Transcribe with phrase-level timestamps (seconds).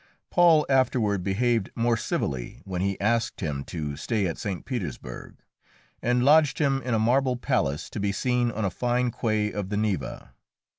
[0.31, 4.65] Paul afterward behaved more civilly when he asked him to stay at St.
[4.65, 5.37] Petersburg,
[6.01, 9.69] and lodged him in a marble palace to be seen on a fine quay of
[9.69, 10.33] the Neva.